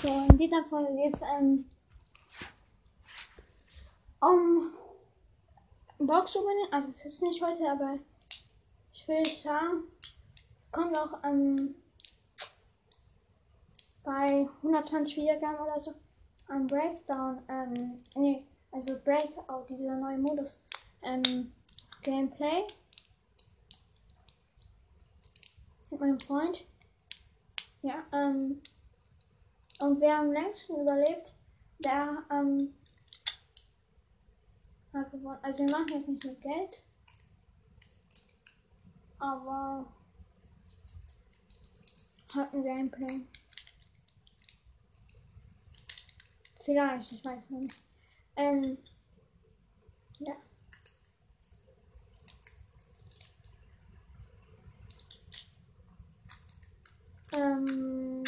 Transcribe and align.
So, 0.00 0.06
in 0.30 0.38
dieser 0.38 0.64
Folge 0.64 0.94
geht 0.94 1.12
es 1.12 1.22
ähm, 1.22 1.68
um 4.20 4.72
Box 5.98 6.36
Opening. 6.36 6.68
Also, 6.70 6.90
es 6.90 7.04
ist 7.04 7.20
nicht 7.20 7.42
heute, 7.42 7.68
aber 7.68 7.98
ich 8.92 9.08
will 9.08 9.26
sagen, 9.26 9.82
kommt 10.70 10.96
auch 10.96 11.18
ähm, 11.24 11.74
bei 14.04 14.48
120 14.62 15.16
Wiedergaben 15.16 15.66
oder 15.66 15.80
so 15.80 15.92
ein 16.46 16.68
Breakdown. 16.68 17.40
Ähm, 17.48 17.96
nee, 18.14 18.46
also 18.70 19.00
Breakout, 19.02 19.66
dieser 19.68 19.96
neue 19.96 20.18
Modus. 20.18 20.62
Ähm, 21.02 21.52
Gameplay. 22.02 22.68
Mit 25.90 26.00
meinem 26.00 26.20
Freund. 26.20 26.64
Ja, 27.82 28.04
ähm. 28.12 28.62
Und 29.80 30.00
wer 30.00 30.18
am 30.18 30.32
längsten 30.32 30.80
überlebt, 30.80 31.36
der 31.78 32.24
ähm, 32.30 32.74
hat 34.92 35.10
gewonnen. 35.10 35.38
Also 35.42 35.64
wir 35.64 35.70
machen 35.70 35.86
jetzt 35.90 36.08
nicht 36.08 36.24
mit 36.24 36.40
Geld. 36.40 36.84
Aber 39.20 39.86
hat 42.34 42.54
ein 42.54 42.62
Gameplay. 42.62 43.20
Vielleicht, 46.64 47.12
ich 47.12 47.24
weiß 47.24 47.50
nicht. 47.50 47.84
Ähm, 48.36 48.78
ja. 50.18 50.34
Ähm, 57.32 58.22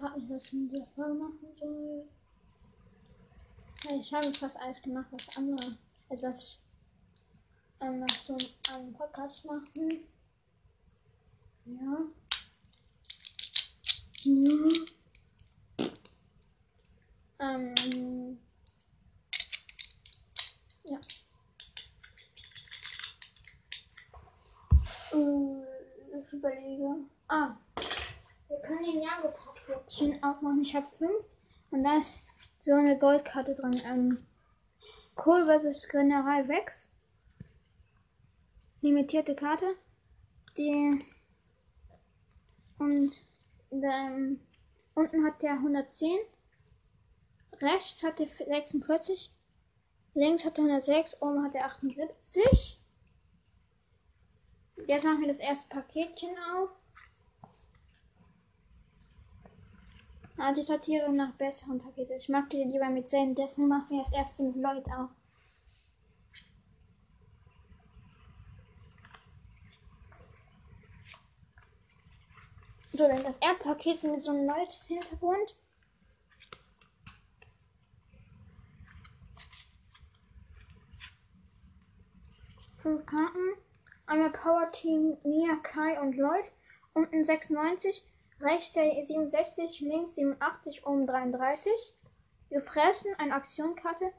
nicht, 0.00 0.30
was 0.30 0.46
ich 0.46 0.52
in 0.52 0.68
dieser 0.68 0.86
Folge 0.94 1.14
machen 1.14 1.54
soll. 1.54 2.04
Ich 3.98 4.14
habe 4.14 4.32
fast 4.32 4.60
alles 4.60 4.80
gemacht, 4.80 5.06
was 5.10 5.36
andere, 5.36 5.76
also 6.08 6.22
was 6.22 6.42
ich 6.42 6.62
ähm, 7.82 8.00
was 8.00 8.26
so 8.26 8.38
einen 8.72 8.92
Podcast 8.92 9.44
machen. 9.44 10.06
Ja. 11.64 11.98
ja. 14.24 15.86
Ähm, 17.40 18.38
ja. 20.84 21.00
Äh, 25.12 26.18
ich 26.20 26.32
überlege. 26.32 26.94
Ah. 27.26 27.56
Wir 28.48 28.60
können 28.60 28.84
den 28.84 29.00
Jago-Paketchen 29.68 30.22
aufmachen. 30.22 30.62
Ich 30.62 30.74
habe 30.74 30.86
fünf. 30.96 31.24
Und 31.70 31.84
da 31.84 31.98
ist 31.98 32.34
so 32.60 32.74
eine 32.74 32.98
Goldkarte 32.98 33.54
drin. 33.54 33.80
Ähm, 33.86 34.18
Kohl 35.14 35.46
vs. 35.46 35.88
General 35.88 36.48
Wex. 36.48 36.90
Limitierte 38.80 39.34
Karte. 39.34 39.74
Die. 40.56 41.04
Und 42.78 43.12
ähm, 43.70 44.40
unten 44.94 45.24
hat 45.24 45.42
der 45.42 45.52
110. 45.52 46.18
Rechts 47.60 48.02
hat 48.02 48.18
der 48.18 48.26
46. 48.26 49.32
Links 50.14 50.44
hat 50.44 50.58
er 50.58 50.64
106, 50.64 51.22
oben 51.22 51.44
hat 51.44 51.54
er 51.54 51.64
78. 51.64 52.78
Jetzt 54.86 55.04
machen 55.04 55.20
wir 55.20 55.28
das 55.28 55.40
erste 55.40 55.74
Paketchen 55.74 56.36
auf. 56.54 56.70
Ah, 60.44 60.52
die 60.52 60.64
sortiere 60.64 61.12
nach 61.12 61.34
besseren 61.34 61.78
Paketen. 61.78 62.16
Ich 62.16 62.28
mag 62.28 62.50
die 62.50 62.64
lieber 62.64 62.88
mit 62.88 63.08
Zen, 63.08 63.32
deswegen 63.36 63.68
machen 63.68 63.90
wir 63.90 63.98
das 63.98 64.12
erste 64.12 64.42
mit 64.42 64.56
Lloyd 64.56 64.84
auf. 64.86 65.10
So, 72.88 73.06
dann 73.06 73.22
das 73.22 73.38
erste 73.38 73.62
Paket 73.62 74.02
mit 74.02 74.20
so 74.20 74.32
einem 74.32 74.48
Lloyd-Hintergrund. 74.48 75.54
fünf 82.78 83.06
Karten. 83.06 83.52
Einmal 84.06 84.30
Power 84.30 84.72
Team 84.72 85.16
Nia, 85.22 85.54
Kai 85.62 86.00
und 86.00 86.16
Lloyd. 86.16 86.46
Unten 86.94 87.24
96, 87.24 88.08
rechts 88.42 88.74
67, 88.74 89.80
links 89.80 90.16
87, 90.16 90.86
oben 90.86 91.06
33. 91.06 91.72
Gefressen, 92.50 93.14
eine 93.18 93.34
Aktionkarte. 93.34 94.12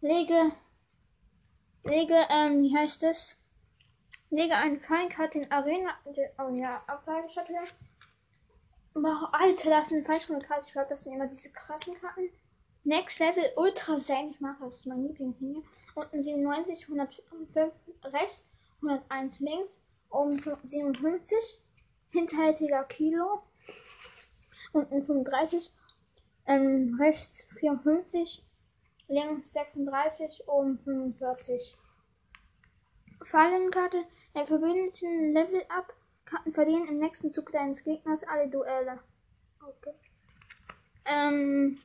Lege, 0.00 0.52
lege, 1.82 2.14
ähm, 2.30 2.62
wie 2.62 2.76
heißt 2.76 3.02
es? 3.04 3.36
Lege 4.30 4.54
eine 4.54 4.78
Feinkarte 4.78 5.40
in 5.40 5.50
Arena, 5.50 5.90
oh 6.38 6.48
ja, 6.54 6.82
Ablageschattel. 6.86 7.56
Alter, 9.32 9.70
das 9.70 9.88
sind 9.88 10.06
falsch 10.06 10.28
Karte. 10.28 10.66
Ich 10.66 10.72
glaube, 10.72 10.88
das 10.90 11.02
sind 11.02 11.14
immer 11.14 11.26
diese 11.26 11.50
krassen 11.50 11.94
Karten. 12.00 12.30
Next 12.84 13.18
Level 13.18 13.44
Ultra 13.56 13.96
Zen. 13.96 14.30
Ich 14.30 14.40
mache 14.40 14.64
das 14.64 14.80
ist 14.80 14.86
mein 14.86 15.06
Lieblingslinie. 15.06 15.62
Unten 15.94 16.22
97, 16.22 16.88
105 16.88 17.72
rechts, 18.04 18.44
101 18.82 19.40
links, 19.40 19.80
oben 20.10 20.32
57, 20.62 21.60
hinterhältiger 22.10 22.84
Kilo, 22.84 23.42
unten 24.72 25.04
35, 25.04 25.72
ähm, 26.46 26.96
rechts 27.00 27.48
54, 27.58 28.44
links 29.08 29.52
36, 29.52 30.48
oben 30.48 30.78
45. 30.78 31.74
Fallenkarte, 33.24 34.04
der 34.34 34.46
Verbündeten 34.46 35.32
Level 35.32 35.62
Up, 35.68 35.94
Karten 36.24 36.52
verlieren 36.52 36.88
im 36.88 36.98
nächsten 36.98 37.32
Zug 37.32 37.52
deines 37.52 37.84
Gegners 37.84 38.24
alle 38.24 38.48
Duelle. 38.48 38.98
Okay. 39.62 39.94
Ähm, 41.04 41.80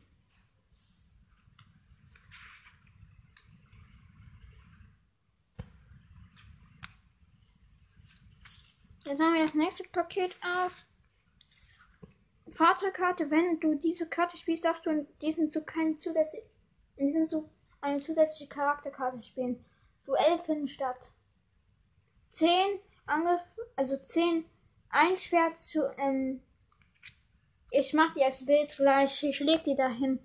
Jetzt 9.09 9.17
machen 9.17 9.33
wir 9.33 9.41
das 9.41 9.55
nächste 9.55 9.83
Paket 9.89 10.35
auf. 10.43 10.83
Fahrzeugkarte, 12.51 13.29
wenn 13.31 13.59
du 13.59 13.75
diese 13.75 14.07
Karte 14.07 14.37
spielst, 14.37 14.65
darfst 14.65 14.85
du 14.85 14.89
in 14.89 15.07
diesem 15.21 15.51
Zug 15.51 15.67
keinen 15.67 15.97
zusätzlichen, 15.97 16.47
in 16.95 17.07
diesem 17.07 17.27
Zug 17.27 17.49
eine 17.81 17.99
zusätzliche 17.99 18.49
Charakterkarte 18.49 19.21
spielen. 19.21 19.63
Duell 20.05 20.39
finden 20.39 20.67
statt. 20.67 21.11
10 22.31 22.49
Angriff, 23.05 23.41
also 23.75 23.97
10 23.97 24.45
ein 24.89 25.15
Schwert 25.15 25.57
zu, 25.59 25.83
ähm, 25.97 26.41
ich 27.71 27.93
mach 27.93 28.13
die 28.13 28.23
als 28.23 28.45
Bild 28.45 28.75
gleich, 28.75 29.23
ich 29.23 29.39
leg 29.39 29.63
die 29.63 29.75
dahin. 29.75 30.19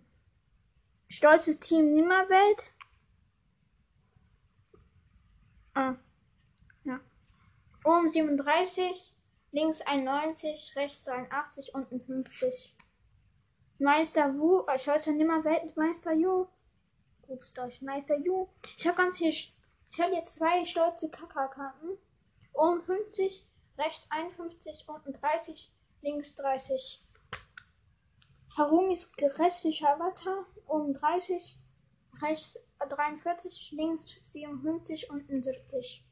Stolzes 1.08 1.60
Team 1.60 1.92
Nimmerwelt. 1.92 2.72
Ah. 5.74 5.96
Oben 7.84 8.08
37, 8.08 9.14
links 9.54 9.82
91, 9.82 10.74
rechts 10.74 11.04
82, 11.04 11.74
unten 11.74 12.00
50. 12.00 12.74
Meister 13.78 14.36
Wu, 14.36 14.66
äh, 14.66 14.76
Scholzer 14.76 15.12
nimmer 15.12 15.44
Weltmeister 15.44 16.12
Ju. 16.12 16.48
Grüßt 17.22 17.58
euch, 17.60 17.80
Meister 17.80 18.18
Ju. 18.18 18.48
Ich 18.76 18.86
habe 18.88 18.96
ganz 18.96 19.18
viel, 19.18 19.28
ich 19.28 20.00
habe 20.00 20.12
jetzt 20.12 20.34
zwei 20.34 20.64
stolze 20.64 21.08
Kaka-Karten. 21.08 21.98
Oben 22.52 22.82
50, 22.82 23.46
rechts 23.78 24.08
51, 24.10 24.88
unten 24.88 25.12
30, 25.12 25.72
links 26.02 26.34
30. 26.34 27.04
Harumis 28.56 29.12
grässlicher 29.12 29.94
Avatar, 29.94 30.46
oben 30.66 30.94
30, 30.94 31.60
rechts 32.20 32.58
43, 32.88 33.70
links 33.70 34.16
57, 34.20 35.10
unten 35.10 35.40
70. 35.40 36.04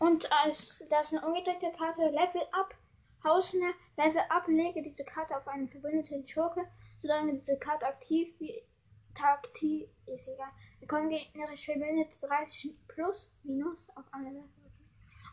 Und 0.00 0.32
als 0.32 0.82
das 0.88 1.12
eine 1.12 1.24
umgedrehte 1.26 1.70
Karte 1.76 2.00
Level 2.08 2.42
Up 2.52 2.74
Hausner 3.22 3.74
Level 3.98 4.22
Up 4.30 4.48
lege 4.48 4.82
diese 4.82 5.04
Karte 5.04 5.36
auf 5.36 5.46
einen 5.46 5.68
verbündeten 5.68 6.26
Schurke, 6.26 6.66
solange 6.96 7.34
diese 7.34 7.58
Karte 7.58 7.86
aktiv 7.86 8.34
wie 8.38 8.62
aktiv 9.22 9.86
ist 10.06 10.28
egal. 10.28 10.48
Bekommen 10.80 11.10
gegnerisch 11.10 11.66
verbündet 11.66 12.16
30 12.22 12.74
plus 12.88 13.30
minus 13.42 13.86
auf 13.94 14.04
alle 14.12 14.30
Level. 14.30 14.48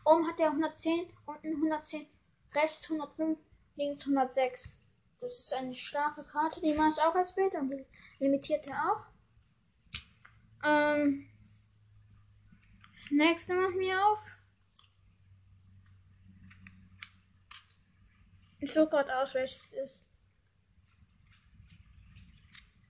Oben 0.04 0.28
hat 0.28 0.38
er 0.38 0.50
110, 0.50 1.10
unten 1.24 1.54
110, 1.54 2.06
rechts 2.54 2.90
105, 2.90 3.38
links 3.76 4.02
106. 4.02 4.76
Das 5.20 5.38
ist 5.38 5.54
eine 5.54 5.72
starke 5.72 6.22
Karte, 6.30 6.60
die 6.60 6.74
mache 6.74 6.90
ich 6.90 7.02
auch 7.02 7.14
als 7.14 7.34
Bild 7.34 7.54
und 7.54 7.72
limitierte 8.18 8.72
auch. 8.72 9.06
Ähm, 10.62 11.26
das 12.94 13.10
nächste 13.10 13.54
machen 13.54 13.78
wir 13.78 14.06
auf. 14.06 14.36
Ich 18.60 18.72
suche 18.72 18.88
gerade 18.88 19.16
aus, 19.16 19.34
welches 19.34 19.66
es 19.66 19.72
ist. 19.72 20.08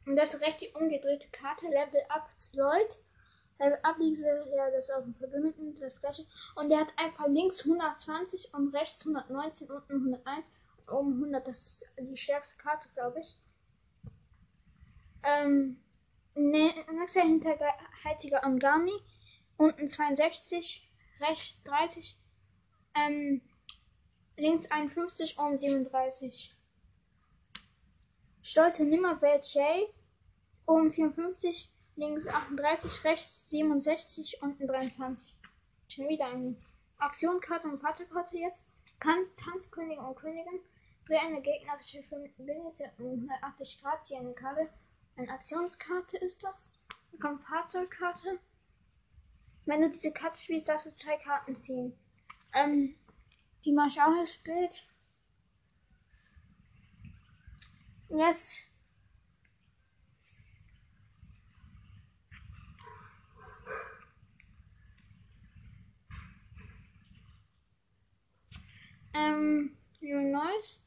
Und 0.07 0.17
das 0.17 0.33
ist 0.33 0.41
recht 0.41 0.61
die 0.63 0.69
umgedrehte 0.69 1.29
Karte. 1.31 1.67
Level 1.67 2.01
Up 2.09 2.31
Lloyd. 2.55 3.05
Level 3.59 3.79
Up 3.83 3.99
liegt 3.99 4.21
ja 4.21 4.71
das 4.71 4.91
auf 4.91 5.05
dem 5.05 5.15
Verbündeten, 5.15 5.79
das 5.79 6.01
gleiche. 6.01 6.25
Und 6.55 6.71
der 6.71 6.81
hat 6.81 6.93
einfach 6.97 7.27
links 7.27 7.67
120 7.67 8.55
und 8.55 8.75
rechts 8.75 9.07
119, 9.07 9.71
unten 9.71 9.93
101 9.93 10.47
und 10.87 10.93
oben 10.95 11.13
100. 11.15 11.47
Das 11.47 11.59
ist 11.59 11.93
die 11.99 12.17
stärkste 12.17 12.57
Karte, 12.57 12.89
glaube 12.95 13.21
ich. 13.21 13.39
Ähm, 15.23 15.83
nächster 16.35 17.23
hinterhaltiger 17.23 18.45
Angami. 18.45 18.95
Unten 19.59 19.89
62, 19.89 20.91
rechts 21.21 21.65
30, 21.65 22.19
ähm, 22.95 23.43
links 24.39 24.71
51, 24.71 25.39
oben 25.39 25.59
37. 25.59 26.55
Stolze 28.43 28.85
Nimmerwelt 28.85 29.45
J, 29.55 29.93
oben 30.67 30.91
54, 30.91 31.71
links 31.97 32.27
38, 32.27 33.05
rechts 33.05 33.51
67, 33.51 34.43
unten 34.43 34.67
23. 34.67 35.37
Schon 35.89 36.09
wieder 36.09 36.27
eine 36.27 36.57
Aktionkarte 36.99 37.69
und 37.69 37.81
Partykarte 37.81 38.39
jetzt. 38.39 38.71
Kann 39.01 39.27
Tanzkönigin 39.37 39.99
und 40.05 40.17
Königin 40.17 40.61
für 41.05 41.19
eine 41.19 41.41
gegnerische 41.41 42.03
Verbindete 42.03 42.91
um 42.99 43.29
180 43.29 43.81
Grad 43.81 44.05
ziehen 44.05 44.21
eine 44.21 44.35
Karte. 44.35 44.69
Eine 45.17 45.31
Aktionskarte 45.31 46.17
ist 46.19 46.45
das. 46.45 46.71
Dann 47.11 47.21
kommt 47.21 47.43
Fahrzeugkarte. 47.45 48.39
Wenn 49.67 49.83
du 49.83 49.91
diese 49.91 50.13
Karte 50.13 50.39
spielst, 50.39 50.69
darfst 50.69 50.87
du 50.87 50.95
zwei 50.95 51.17
Karten 51.17 51.57
ziehen. 51.57 51.97
Ähm, 52.55 52.95
die 53.69 53.75
mache 53.75 53.89
ich 53.89 54.01
auch 54.01 54.15
als 54.19 54.39
Bild. 54.39 54.83
Jetzt 58.09 58.73
ähm, 69.13 69.77
Neues. 70.01 70.83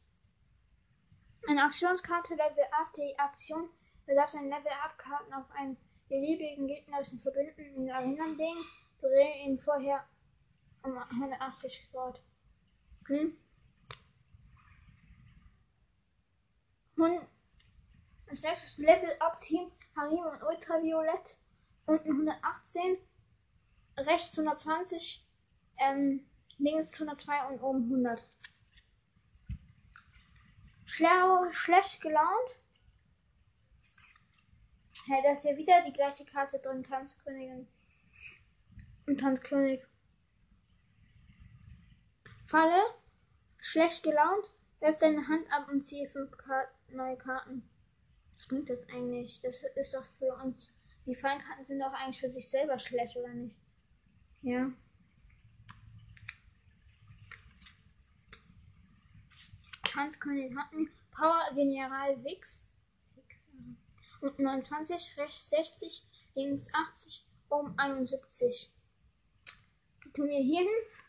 Eine 1.47 1.65
Aktionskarte 1.65 2.33
Level 2.33 2.63
Up. 2.71 2.91
Die 2.93 3.19
Aktion 3.19 3.69
Du 4.07 4.15
darfst 4.15 4.35
ein 4.35 4.49
Level 4.49 4.71
Up 4.83 4.97
Karten 4.97 5.31
auf 5.33 5.45
einen 5.51 5.77
beliebigen 6.09 6.65
gegnerischen 6.65 7.19
Verbündeten 7.19 7.75
in 7.75 7.91
Arena 7.91 8.25
legen. 8.25 8.65
Dreh 8.99 9.43
ihn 9.45 9.59
vorher 9.59 10.03
um 10.81 10.97
180 10.97 11.91
Grad. 11.91 12.19
Hm? 13.11 13.37
Und 16.95 17.27
als 18.29 18.41
nächstes 18.41 18.77
Level 18.77 19.13
Up 19.19 19.41
Team 19.41 19.69
Harim 19.97 20.25
und 20.25 20.43
Ultraviolett. 20.43 21.37
Unten 21.87 22.11
118, 22.11 22.97
rechts 23.97 24.37
120, 24.37 25.27
ähm, 25.77 26.25
links 26.57 26.93
102 26.93 27.47
und 27.47 27.59
oben 27.61 27.83
100. 27.83 28.29
Schlau, 30.85 31.51
schlecht 31.51 31.99
gelaunt. 32.01 32.55
Hey, 35.07 35.21
da 35.23 35.33
ist 35.33 35.43
ja 35.43 35.57
wieder 35.57 35.83
die 35.83 35.91
gleiche 35.91 36.23
Karte 36.23 36.59
drin, 36.59 36.83
Tanzkönigin. 36.83 37.67
Und 39.07 39.19
Tanzkönig. 39.19 39.81
Falle. 42.45 43.00
Schlecht 43.61 44.03
gelaunt. 44.03 44.51
Werf 44.79 44.97
deine 44.97 45.27
Hand 45.27 45.45
ab 45.53 45.69
und 45.69 45.85
ziehe 45.85 46.09
fünf 46.09 46.35
Karten, 46.35 46.95
neue 46.95 47.15
Karten. 47.15 47.63
Was 48.35 48.47
bringt 48.47 48.69
das 48.69 48.89
eigentlich? 48.89 49.39
Das 49.41 49.63
ist 49.75 49.93
doch 49.93 50.05
für 50.17 50.33
uns. 50.43 50.73
Die 51.05 51.13
Fallenkarten 51.13 51.63
sind 51.65 51.79
doch 51.79 51.93
eigentlich 51.93 52.19
für 52.19 52.33
sich 52.33 52.49
selber 52.49 52.79
schlecht, 52.79 53.15
oder 53.15 53.29
nicht? 53.29 53.55
Ja. 54.41 54.71
Tanzkönigin 59.83 60.57
hatten 60.59 60.89
Power 61.11 61.53
General 61.53 62.23
Wix 62.23 62.67
und 64.21 64.39
29, 64.39 65.17
rechts 65.17 65.49
60, 65.51 66.03
links 66.33 66.73
80, 66.73 67.25
oben 67.49 67.77
71. 67.77 68.71
Tun 70.13 70.29
wir 70.29 70.39
hier 70.39 70.61
hin. 70.61 71.00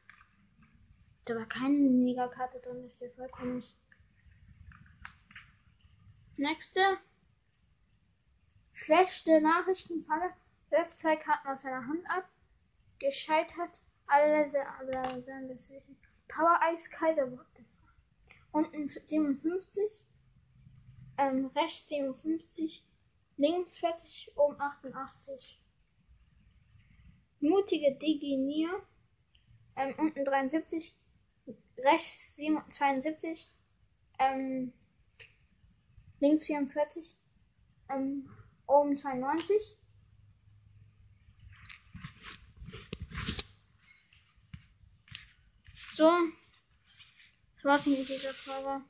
Da 1.24 1.34
war 1.36 1.46
keine 1.46 1.78
Megakarte 1.78 2.58
drin, 2.60 2.82
das 2.82 2.94
ist 2.94 3.00
ja 3.02 3.08
vollkommen 3.10 3.56
nicht. 3.56 3.76
Nächste. 6.36 6.80
Schlechte 8.72 9.40
Nachrichtenfalle. 9.40 10.32
Wirft 10.70 10.98
zwei 10.98 11.16
Karten 11.16 11.48
aus 11.48 11.62
seiner 11.62 11.86
Hand 11.86 12.04
ab. 12.08 12.28
Gescheitert. 12.98 13.80
Alle 14.06 14.50
dann 15.26 15.48
deswegen. 15.48 15.96
Power 16.28 16.58
Ice 16.74 16.90
Kaiser. 16.90 17.30
Unten 18.50 18.88
57. 18.88 20.06
Ähm, 21.18 21.46
rechts 21.54 21.88
57 21.88 22.84
links 23.36 23.78
40, 23.78 24.36
oben 24.36 24.60
88. 24.60 25.60
Mutige 27.40 27.94
Diginier, 27.96 28.70
ähm, 29.76 29.94
unten 29.98 30.24
73, 30.24 30.94
rechts 31.78 32.36
72, 32.36 33.48
ähm, 34.18 34.72
links 36.20 36.46
44, 36.46 37.16
ähm, 37.90 38.28
oben 38.66 38.96
92. 38.96 39.78
So, 45.94 46.10
mit 47.98 48.08
dieser 48.08 48.32
Frage. 48.32 48.84